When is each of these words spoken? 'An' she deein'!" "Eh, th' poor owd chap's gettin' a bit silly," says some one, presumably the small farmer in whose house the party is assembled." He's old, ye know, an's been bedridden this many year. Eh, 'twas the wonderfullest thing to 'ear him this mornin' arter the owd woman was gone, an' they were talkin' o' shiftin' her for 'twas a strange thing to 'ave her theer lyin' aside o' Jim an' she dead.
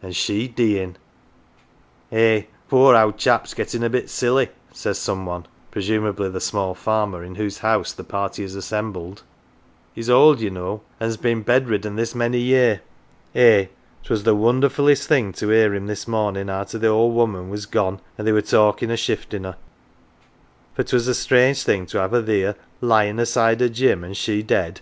'An' 0.02 0.12
she 0.12 0.48
deein'!" 0.48 0.96
"Eh, 2.10 2.40
th' 2.44 2.48
poor 2.70 2.94
owd 2.96 3.18
chap's 3.18 3.52
gettin' 3.52 3.82
a 3.84 3.90
bit 3.90 4.08
silly," 4.08 4.48
says 4.72 4.96
some 4.96 5.26
one, 5.26 5.44
presumably 5.70 6.30
the 6.30 6.40
small 6.40 6.74
farmer 6.74 7.22
in 7.22 7.34
whose 7.34 7.58
house 7.58 7.92
the 7.92 8.02
party 8.02 8.42
is 8.42 8.54
assembled." 8.54 9.22
He's 9.94 10.08
old, 10.08 10.40
ye 10.40 10.48
know, 10.48 10.80
an's 10.98 11.18
been 11.18 11.42
bedridden 11.42 11.96
this 11.96 12.14
many 12.14 12.38
year. 12.38 12.80
Eh, 13.34 13.66
'twas 14.02 14.22
the 14.22 14.34
wonderfullest 14.34 15.06
thing 15.08 15.30
to 15.34 15.50
'ear 15.52 15.74
him 15.74 15.88
this 15.88 16.08
mornin' 16.08 16.48
arter 16.48 16.78
the 16.78 16.88
owd 16.90 17.12
woman 17.12 17.50
was 17.50 17.66
gone, 17.66 18.00
an' 18.16 18.24
they 18.24 18.32
were 18.32 18.40
talkin' 18.40 18.90
o' 18.90 18.96
shiftin' 18.96 19.44
her 19.44 19.56
for 20.74 20.84
'twas 20.84 21.06
a 21.06 21.14
strange 21.14 21.64
thing 21.64 21.84
to 21.84 22.00
'ave 22.02 22.16
her 22.16 22.22
theer 22.22 22.54
lyin' 22.80 23.18
aside 23.18 23.60
o' 23.60 23.68
Jim 23.68 24.04
an' 24.04 24.14
she 24.14 24.42
dead. 24.42 24.80